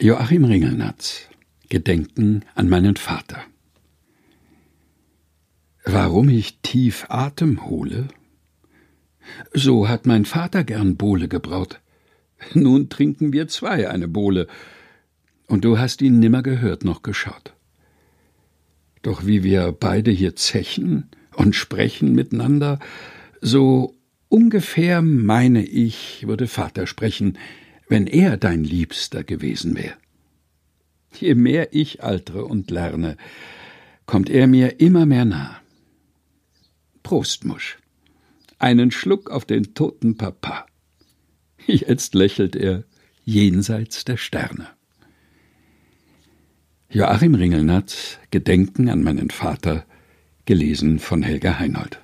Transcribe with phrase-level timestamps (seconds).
[0.00, 1.22] Joachim Ringelnatz
[1.68, 3.42] Gedenken an meinen Vater
[5.84, 8.06] Warum ich tief Atem hole?
[9.52, 11.80] So hat mein Vater gern Bowle gebraut.
[12.54, 14.46] Nun trinken wir zwei eine Bowle,
[15.48, 17.54] und du hast ihn nimmer gehört noch geschaut.
[19.02, 22.78] Doch wie wir beide hier zechen und sprechen miteinander,
[23.40, 23.96] so
[24.28, 27.36] ungefähr meine ich, würde Vater sprechen,
[27.88, 29.96] wenn er dein Liebster gewesen wär.
[31.18, 33.16] Je mehr ich altere und lerne,
[34.06, 35.60] kommt er mir immer mehr nah.
[37.02, 37.78] Prost, Musch.
[38.58, 40.66] Einen Schluck auf den toten Papa.
[41.66, 42.84] Jetzt lächelt er
[43.24, 44.68] jenseits der Sterne.
[46.90, 49.84] Joachim Ringelnatz Gedenken an meinen Vater,
[50.46, 52.00] gelesen von Helga Heinold.